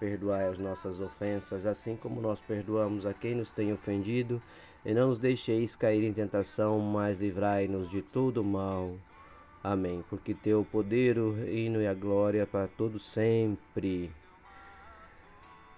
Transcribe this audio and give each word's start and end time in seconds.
perdoai 0.00 0.48
as 0.48 0.58
nossas 0.58 0.98
ofensas, 0.98 1.66
assim 1.66 1.94
como 1.94 2.20
nós 2.20 2.40
perdoamos 2.40 3.04
a 3.04 3.12
quem 3.12 3.34
nos 3.34 3.50
tem 3.50 3.70
ofendido 3.70 4.42
e 4.84 4.94
não 4.94 5.08
nos 5.08 5.18
deixeis 5.18 5.76
cair 5.76 6.02
em 6.02 6.12
tentação, 6.12 6.80
mas 6.80 7.18
livrai-nos 7.18 7.90
de 7.90 8.00
todo 8.00 8.42
mal. 8.42 8.96
Amém. 9.62 10.02
Porque 10.08 10.32
teu 10.32 10.64
poder, 10.64 11.18
o 11.18 11.32
reino 11.32 11.82
e 11.82 11.86
a 11.86 11.92
glória 11.92 12.46
para 12.46 12.66
todos 12.66 13.04
sempre. 13.04 14.10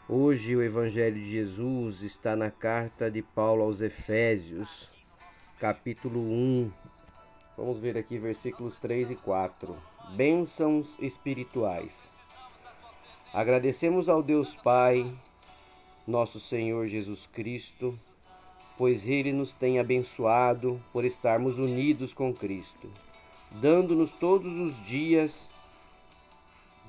Hoje 0.08 0.54
o 0.54 0.62
Evangelho 0.62 1.16
de 1.16 1.24
Jesus 1.24 2.02
está 2.02 2.36
na 2.36 2.50
carta 2.50 3.10
de 3.10 3.22
Paulo 3.22 3.62
aos 3.62 3.80
Efésios, 3.80 4.88
capítulo 5.58 6.20
1. 6.20 6.70
Vamos 7.56 7.78
ver 7.80 7.98
aqui 7.98 8.18
versículos 8.18 8.76
3 8.76 9.10
e 9.10 9.16
4. 9.16 9.74
Bênçãos 10.16 10.96
espirituais. 11.00 12.21
Agradecemos 13.32 14.10
ao 14.10 14.22
Deus 14.22 14.54
Pai, 14.54 15.10
nosso 16.06 16.38
Senhor 16.38 16.86
Jesus 16.86 17.26
Cristo, 17.32 17.94
pois 18.76 19.08
Ele 19.08 19.32
nos 19.32 19.54
tem 19.54 19.78
abençoado 19.78 20.78
por 20.92 21.02
estarmos 21.02 21.58
unidos 21.58 22.12
com 22.12 22.34
Cristo, 22.34 22.90
dando-nos 23.52 24.12
todos 24.12 24.58
os 24.58 24.84
dias 24.84 25.50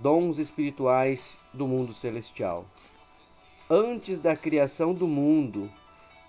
dons 0.01 0.37
espirituais 0.37 1.39
do 1.53 1.65
mundo 1.65 1.93
celestial. 1.93 2.65
Antes 3.69 4.19
da 4.19 4.35
criação 4.35 4.93
do 4.93 5.07
mundo, 5.07 5.71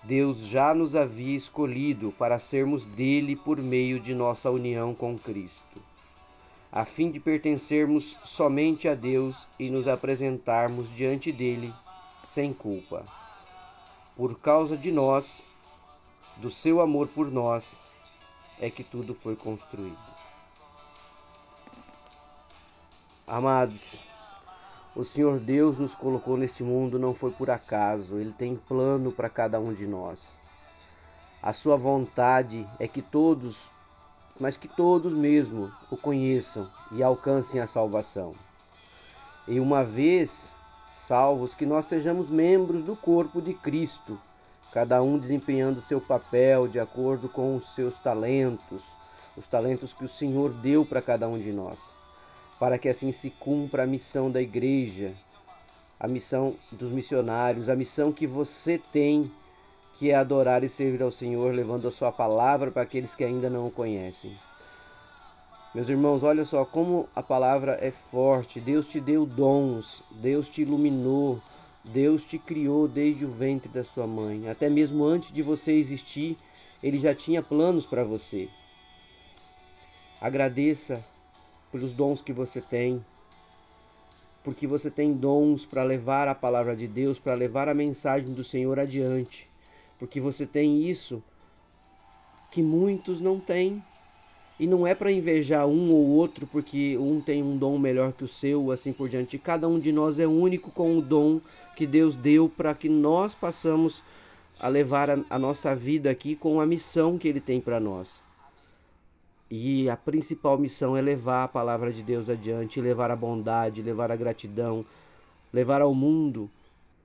Deus 0.01 0.47
já 0.47 0.73
nos 0.73 0.95
havia 0.95 1.35
escolhido 1.35 2.13
para 2.17 2.39
sermos 2.39 2.85
dele 2.85 3.35
por 3.35 3.61
meio 3.61 3.99
de 3.99 4.15
nossa 4.15 4.49
união 4.49 4.95
com 4.95 5.17
Cristo, 5.17 5.81
a 6.75 6.85
fim 6.85 7.09
de 7.09 7.19
pertencermos 7.19 8.15
somente 8.23 8.87
a 8.87 8.93
Deus 8.93 9.47
e 9.57 9.69
nos 9.71 9.87
apresentarmos 9.87 10.93
diante 10.93 11.31
dele 11.31 11.73
sem 12.21 12.53
culpa 12.53 13.05
por 14.15 14.39
causa 14.39 14.77
de 14.77 14.91
nós, 14.91 15.45
do 16.37 16.49
seu 16.49 16.79
amor 16.79 17.07
por 17.07 17.29
nós, 17.29 17.79
é 18.59 18.69
que 18.69 18.83
tudo 18.83 19.13
foi 19.13 19.35
construído. 19.35 19.99
Amados, 23.27 23.99
o 24.95 25.03
Senhor 25.03 25.39
Deus 25.39 25.77
nos 25.77 25.95
colocou 25.95 26.37
neste 26.37 26.63
mundo 26.63 26.97
não 26.97 27.13
foi 27.13 27.31
por 27.31 27.49
acaso, 27.49 28.17
Ele 28.17 28.31
tem 28.31 28.55
plano 28.55 29.11
para 29.11 29.29
cada 29.29 29.59
um 29.59 29.73
de 29.73 29.85
nós. 29.85 30.35
A 31.41 31.51
sua 31.51 31.75
vontade 31.75 32.65
é 32.79 32.87
que 32.87 33.01
todos, 33.01 33.69
mas 34.39 34.57
que 34.57 34.67
todos 34.67 35.13
mesmo 35.13 35.71
o 35.89 35.97
conheçam 35.97 36.69
e 36.91 37.01
alcancem 37.01 37.61
a 37.61 37.67
salvação. 37.67 38.33
E 39.47 39.59
uma 39.59 39.83
vez 39.83 40.53
salvos, 40.93 41.53
que 41.53 41.65
nós 41.65 41.85
sejamos 41.85 42.29
membros 42.29 42.81
do 42.81 42.95
corpo 42.95 43.41
de 43.41 43.53
Cristo, 43.53 44.19
cada 44.71 45.01
um 45.01 45.17
desempenhando 45.17 45.79
seu 45.81 46.01
papel 46.01 46.67
de 46.67 46.79
acordo 46.79 47.29
com 47.29 47.55
os 47.55 47.75
seus 47.75 47.99
talentos, 47.99 48.83
os 49.37 49.47
talentos 49.47 49.93
que 49.93 50.03
o 50.03 50.07
Senhor 50.07 50.51
deu 50.51 50.85
para 50.85 51.01
cada 51.01 51.27
um 51.27 51.37
de 51.37 51.51
nós, 51.51 51.91
para 52.59 52.77
que 52.77 52.89
assim 52.89 53.11
se 53.11 53.29
cumpra 53.29 53.83
a 53.83 53.87
missão 53.87 54.31
da 54.31 54.41
igreja, 54.41 55.13
a 55.99 56.07
missão 56.07 56.55
dos 56.71 56.89
missionários, 56.89 57.69
a 57.69 57.75
missão 57.75 58.11
que 58.11 58.25
você 58.25 58.77
tem, 58.91 59.31
que 59.97 60.11
é 60.11 60.15
adorar 60.15 60.63
e 60.63 60.69
servir 60.69 61.01
ao 61.01 61.11
Senhor, 61.11 61.53
levando 61.53 61.87
a 61.87 61.91
sua 61.91 62.11
palavra 62.11 62.69
para 62.69 62.81
aqueles 62.83 63.15
que 63.15 63.23
ainda 63.23 63.49
não 63.49 63.67
o 63.67 63.71
conhecem. 63.71 64.33
Meus 65.73 65.89
irmãos, 65.89 66.23
olha 66.23 66.45
só 66.45 66.63
como 66.63 67.07
a 67.15 67.21
palavra 67.21 67.77
é 67.81 67.91
forte. 67.91 68.59
Deus 68.59 68.87
te 68.87 68.99
deu 68.99 69.25
dons, 69.25 70.03
Deus 70.11 70.47
te 70.49 70.61
iluminou, 70.61 71.41
Deus 71.83 72.23
te 72.23 72.37
criou 72.37 72.87
desde 72.87 73.25
o 73.25 73.29
ventre 73.29 73.69
da 73.69 73.83
sua 73.83 74.07
mãe. 74.07 74.49
Até 74.49 74.69
mesmo 74.69 75.03
antes 75.03 75.31
de 75.31 75.41
você 75.41 75.73
existir, 75.73 76.37
Ele 76.81 76.97
já 76.97 77.13
tinha 77.13 77.43
planos 77.43 77.85
para 77.85 78.03
você. 78.03 78.49
Agradeça 80.19 81.03
pelos 81.71 81.91
dons 81.91 82.21
que 82.21 82.31
você 82.31 82.61
tem, 82.61 83.03
porque 84.43 84.65
você 84.65 84.89
tem 84.89 85.11
dons 85.13 85.65
para 85.65 85.83
levar 85.83 86.27
a 86.27 86.35
palavra 86.35 86.75
de 86.75 86.87
Deus, 86.87 87.19
para 87.19 87.33
levar 87.33 87.67
a 87.67 87.73
mensagem 87.73 88.33
do 88.33 88.43
Senhor 88.43 88.79
adiante, 88.79 89.49
porque 89.99 90.19
você 90.19 90.45
tem 90.45 90.89
isso 90.89 91.23
que 92.51 92.61
muitos 92.61 93.19
não 93.19 93.39
têm. 93.39 93.83
E 94.57 94.65
não 94.65 94.87
é 94.87 94.95
para 94.95 95.11
invejar 95.11 95.67
um 95.67 95.91
ou 95.91 96.07
outro 96.07 96.47
porque 96.47 96.97
um 96.97 97.19
tem 97.19 97.43
um 97.43 97.57
dom 97.57 97.77
melhor 97.77 98.13
que 98.13 98.23
o 98.23 98.27
seu, 98.27 98.71
assim 98.71 98.93
por 98.93 99.09
diante. 99.09 99.37
Cada 99.37 99.67
um 99.67 99.77
de 99.77 99.91
nós 99.91 100.17
é 100.17 100.25
único 100.25 100.71
com 100.71 100.97
o 100.97 101.01
dom 101.01 101.41
que 101.75 101.85
Deus 101.85 102.15
deu 102.15 102.47
para 102.47 102.73
que 102.73 102.87
nós 102.87 103.35
passamos 103.35 104.01
a 104.57 104.69
levar 104.69 105.09
a, 105.09 105.19
a, 105.29 105.37
nossa 105.37 105.75
vida 105.75 106.09
aqui 106.09 106.37
com 106.37 106.61
a 106.61 106.65
missão 106.65 107.17
que 107.17 107.27
Ele 107.27 107.41
tem 107.41 107.59
para 107.59 107.81
nós. 107.81 108.21
E 109.51 109.89
a 109.89 109.97
principal 109.97 110.57
missão 110.57 110.95
é 110.95 111.01
levar 111.01 111.43
a 111.43 111.47
palavra 111.49 111.91
de 111.91 112.01
Deus 112.01 112.29
adiante, 112.29 112.79
levar 112.79 113.11
a 113.11 113.15
bondade, 113.15 113.81
levar 113.81 114.09
a 114.09 114.15
gratidão, 114.15 114.85
levar 115.53 115.81
ao 115.81 115.93
mundo 115.93 116.49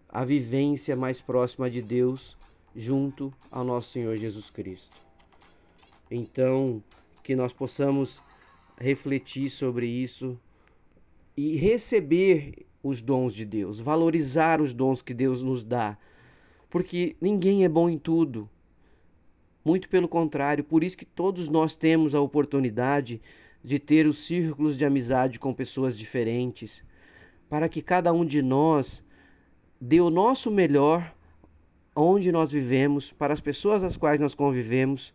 a 0.09 0.25
vivência 0.25 0.95
mais 0.95 1.21
próxima 1.21 1.69
de 1.69 1.83
Deus 1.83 2.37
junto 2.75 3.33
ao 3.51 3.65
nosso 3.65 3.91
Senhor 3.91 4.17
Jesus 4.17 4.51
Cristo. 4.51 5.01
Então, 6.11 6.83
que 7.23 7.37
nós 7.37 7.53
possamos 7.53 8.23
refletir 8.79 9.51
sobre 9.51 9.87
isso 9.87 10.39
e 11.37 11.57
receber 11.57 12.67
os 12.83 13.03
dons 13.03 13.35
de 13.35 13.45
Deus, 13.45 13.79
valorizar 13.79 14.61
os 14.61 14.73
dons 14.73 15.03
que 15.03 15.13
Deus 15.13 15.43
nos 15.43 15.63
dá, 15.63 15.99
porque 16.69 17.17
ninguém 17.21 17.65
é 17.65 17.69
bom 17.69 17.89
em 17.89 17.99
tudo. 17.99 18.49
Muito 19.65 19.89
pelo 19.89 20.09
contrário, 20.09 20.65
por 20.65 20.83
isso 20.83 20.97
que 20.97 21.05
todos 21.05 21.49
nós 21.49 21.77
temos 21.77 22.15
a 22.15 22.21
oportunidade 22.21 23.21
de 23.63 23.79
ter 23.79 24.07
os 24.07 24.19
círculos 24.25 24.77
de 24.77 24.85
amizade 24.85 25.39
com 25.39 25.53
pessoas 25.53 25.97
diferentes, 25.97 26.83
para 27.49 27.69
que 27.69 27.83
cada 27.83 28.13
um 28.13 28.25
de 28.25 28.41
nós 28.41 29.05
dê 29.79 30.01
o 30.01 30.09
nosso 30.09 30.51
melhor 30.51 31.15
onde 31.95 32.31
nós 32.31 32.51
vivemos, 32.51 33.13
para 33.13 33.33
as 33.33 33.41
pessoas 33.41 33.83
às 33.83 33.97
quais 33.97 34.21
nós 34.21 34.35
convivemos, 34.35 35.13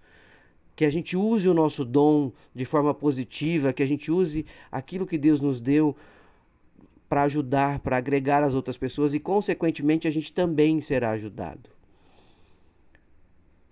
que 0.75 0.85
a 0.85 0.89
gente 0.89 1.15
use 1.15 1.47
o 1.47 1.53
nosso 1.53 1.85
dom 1.85 2.31
de 2.53 2.65
forma 2.65 2.93
positiva, 2.93 3.71
que 3.71 3.81
a 3.81 3.85
gente 3.85 4.11
use 4.11 4.45
aquilo 4.71 5.07
que 5.07 5.17
Deus 5.17 5.39
nos 5.39 5.61
deu 5.61 5.95
para 7.07 7.23
ajudar, 7.23 7.79
para 7.79 7.97
agregar 7.97 8.43
as 8.43 8.53
outras 8.53 8.77
pessoas 8.77 9.13
e, 9.13 9.19
consequentemente, 9.19 10.07
a 10.07 10.11
gente 10.11 10.33
também 10.33 10.81
será 10.81 11.11
ajudado. 11.11 11.69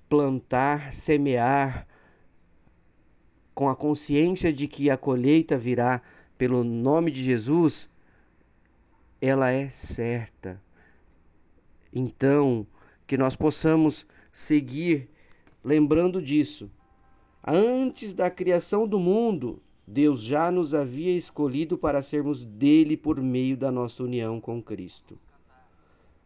Plantar, 0.08 0.94
semear, 0.94 1.86
com 3.54 3.70
a 3.70 3.76
consciência 3.76 4.52
de 4.52 4.68
que 4.68 4.90
a 4.90 4.98
colheita 4.98 5.58
virá 5.58 6.02
pelo 6.38 6.64
nome 6.64 7.12
de 7.12 7.22
Jesus, 7.22 7.90
ela 9.22 9.52
é 9.52 9.70
certa. 9.70 10.62
Então, 11.92 12.66
que 13.14 13.18
nós 13.18 13.36
possamos 13.36 14.08
seguir 14.32 15.08
lembrando 15.64 16.20
disso 16.20 16.68
Antes 17.46 18.12
da 18.12 18.32
criação 18.32 18.88
do 18.88 18.98
mundo, 18.98 19.62
Deus 19.86 20.24
já 20.24 20.50
nos 20.50 20.74
havia 20.74 21.16
escolhido 21.16 21.78
para 21.78 22.02
sermos 22.02 22.44
dele 22.44 22.98
por 22.98 23.22
meio 23.22 23.56
da 23.56 23.72
nossa 23.72 24.02
união 24.02 24.42
com 24.42 24.64
Cristo, 24.64 25.16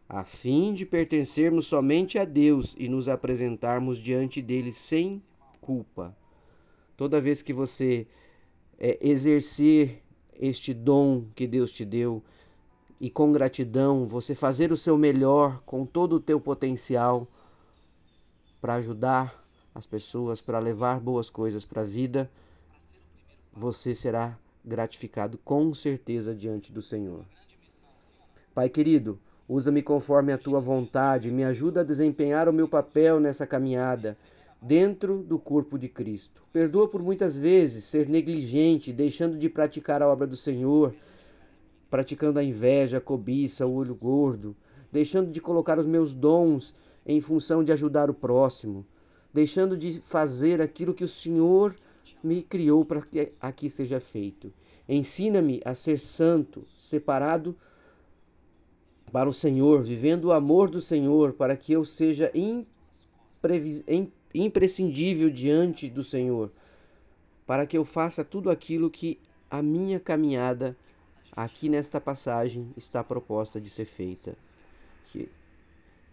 a 0.08 0.24
fim 0.24 0.72
de 0.72 0.86
pertencermos 0.86 1.66
somente 1.66 2.18
a 2.18 2.24
Deus 2.24 2.74
e 2.78 2.88
nos 2.88 3.06
apresentarmos 3.06 3.98
diante 3.98 4.40
dele 4.40 4.72
sem 4.72 5.20
culpa. 5.60 6.16
Toda 6.96 7.20
vez 7.20 7.42
que 7.42 7.52
você 7.52 8.06
é, 8.78 8.98
exercer 9.02 10.02
este 10.40 10.72
dom 10.72 11.26
que 11.34 11.46
Deus 11.46 11.70
te 11.70 11.84
deu 11.84 12.24
e 13.00 13.08
com 13.08 13.30
gratidão, 13.32 14.06
você 14.06 14.34
fazer 14.34 14.72
o 14.72 14.76
seu 14.76 14.98
melhor 14.98 15.62
com 15.64 15.86
todo 15.86 16.16
o 16.16 16.20
teu 16.20 16.40
potencial 16.40 17.26
para 18.60 18.74
ajudar 18.74 19.44
as 19.74 19.86
pessoas, 19.86 20.40
para 20.40 20.58
levar 20.58 20.98
boas 20.98 21.30
coisas 21.30 21.64
para 21.64 21.82
a 21.82 21.84
vida, 21.84 22.28
você 23.52 23.94
será 23.94 24.36
gratificado 24.64 25.38
com 25.38 25.72
certeza 25.72 26.34
diante 26.34 26.72
do 26.72 26.82
Senhor. 26.82 27.24
Pai 28.52 28.68
querido, 28.68 29.18
usa-me 29.48 29.80
conforme 29.80 30.32
a 30.32 30.38
tua 30.38 30.58
vontade, 30.58 31.30
me 31.30 31.44
ajuda 31.44 31.80
a 31.80 31.84
desempenhar 31.84 32.48
o 32.48 32.52
meu 32.52 32.68
papel 32.68 33.20
nessa 33.20 33.46
caminhada. 33.46 34.16
dentro 34.60 35.22
do 35.22 35.38
corpo 35.38 35.78
de 35.78 35.88
Cristo. 35.88 36.42
Perdoa 36.52 36.88
por 36.88 37.02
muitas 37.02 37.36
vezes 37.36 37.84
ser 37.84 38.08
negligente, 38.08 38.92
deixando 38.92 39.38
de 39.38 39.48
praticar 39.48 40.02
a 40.02 40.08
obra 40.08 40.26
do 40.26 40.36
Senhor, 40.36 40.94
praticando 41.90 42.38
a 42.38 42.44
inveja, 42.44 42.98
a 42.98 43.00
cobiça, 43.00 43.66
o 43.66 43.74
olho 43.74 43.94
gordo, 43.94 44.56
deixando 44.92 45.30
de 45.30 45.40
colocar 45.40 45.78
os 45.78 45.86
meus 45.86 46.12
dons 46.12 46.74
em 47.06 47.20
função 47.20 47.64
de 47.64 47.72
ajudar 47.72 48.10
o 48.10 48.14
próximo, 48.14 48.84
deixando 49.32 49.76
de 49.76 50.00
fazer 50.00 50.60
aquilo 50.60 50.94
que 50.94 51.04
o 51.04 51.08
Senhor 51.08 51.74
me 52.22 52.42
criou 52.42 52.84
para 52.84 53.02
que 53.02 53.32
aqui 53.40 53.70
seja 53.70 54.00
feito. 54.00 54.52
Ensina-me 54.88 55.60
a 55.64 55.74
ser 55.74 55.98
santo, 55.98 56.64
separado 56.78 57.56
para 59.12 59.28
o 59.28 59.32
Senhor, 59.32 59.82
vivendo 59.82 60.26
o 60.26 60.32
amor 60.32 60.68
do 60.70 60.80
Senhor, 60.80 61.32
para 61.32 61.56
que 61.56 61.72
eu 61.72 61.84
seja 61.84 62.30
imprescindível 64.34 65.30
diante 65.30 65.88
do 65.88 66.02
Senhor, 66.02 66.50
para 67.46 67.66
que 67.66 67.78
eu 67.78 67.84
faça 67.84 68.22
tudo 68.24 68.50
aquilo 68.50 68.90
que 68.90 69.18
a 69.50 69.62
minha 69.62 69.98
caminhada 69.98 70.76
aqui 71.38 71.68
nesta 71.68 72.00
passagem 72.00 72.68
está 72.76 73.04
proposta 73.04 73.60
de 73.60 73.70
ser 73.70 73.84
feita. 73.84 74.34
Que, 75.12 75.28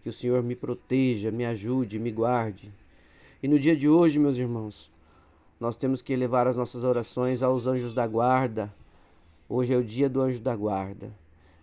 que 0.00 0.08
o 0.08 0.12
Senhor 0.12 0.40
me 0.40 0.54
proteja, 0.54 1.32
me 1.32 1.44
ajude, 1.44 1.98
me 1.98 2.12
guarde. 2.12 2.70
E 3.42 3.48
no 3.48 3.58
dia 3.58 3.76
de 3.76 3.88
hoje, 3.88 4.20
meus 4.20 4.36
irmãos, 4.36 4.88
nós 5.58 5.76
temos 5.76 6.00
que 6.00 6.12
elevar 6.12 6.46
as 6.46 6.54
nossas 6.54 6.84
orações 6.84 7.42
aos 7.42 7.66
anjos 7.66 7.92
da 7.92 8.06
guarda. 8.06 8.72
Hoje 9.48 9.74
é 9.74 9.76
o 9.76 9.82
dia 9.82 10.08
do 10.08 10.20
anjo 10.20 10.38
da 10.38 10.54
guarda. 10.54 11.10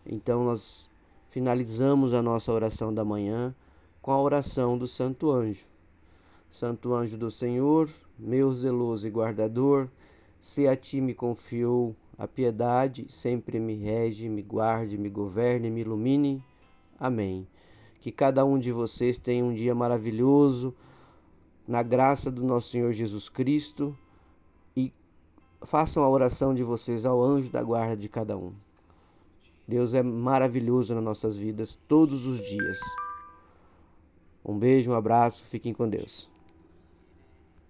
Então 0.05 0.43
nós 0.43 0.89
finalizamos 1.29 2.13
a 2.13 2.21
nossa 2.21 2.51
oração 2.51 2.93
da 2.93 3.05
manhã 3.05 3.55
com 4.01 4.11
a 4.11 4.21
oração 4.21 4.77
do 4.77 4.89
Santo 4.89 5.31
Anjo. 5.31 5.63
Santo 6.51 6.93
Anjo 6.93 7.17
do 7.17 7.31
Senhor, 7.31 7.89
meu 8.19 8.51
zeloso 8.53 9.07
e 9.07 9.09
guardador, 9.09 9.87
se 10.41 10.67
a 10.67 10.75
ti 10.75 10.99
me 10.99 11.13
confiou 11.13 11.95
a 12.17 12.27
piedade, 12.27 13.05
sempre 13.09 13.59
me 13.59 13.75
rege, 13.75 14.29
me 14.29 14.41
guarde, 14.41 14.97
me 14.97 15.09
governe, 15.09 15.69
me 15.69 15.81
ilumine. 15.81 16.43
Amém. 16.99 17.47
Que 17.99 18.11
cada 18.11 18.45
um 18.45 18.59
de 18.59 18.71
vocês 18.71 19.17
tenha 19.17 19.43
um 19.43 19.53
dia 19.53 19.73
maravilhoso, 19.73 20.73
na 21.67 21.81
graça 21.81 22.29
do 22.29 22.43
nosso 22.43 22.69
Senhor 22.69 22.91
Jesus 22.91 23.29
Cristo, 23.29 23.97
e 24.75 24.91
façam 25.61 26.03
a 26.03 26.09
oração 26.09 26.53
de 26.53 26.63
vocês 26.63 27.05
ao 27.05 27.23
anjo 27.23 27.49
da 27.49 27.63
guarda 27.63 27.97
de 27.97 28.09
cada 28.09 28.37
um. 28.37 28.53
Deus 29.67 29.93
é 29.93 30.03
maravilhoso 30.03 30.93
nas 30.93 31.03
nossas 31.03 31.35
vidas 31.35 31.79
todos 31.87 32.25
os 32.25 32.37
dias. 32.37 32.79
Um 34.43 34.59
beijo, 34.59 34.91
um 34.91 34.95
abraço, 34.95 35.45
fiquem 35.45 35.73
com 35.73 35.87
Deus. 35.87 36.32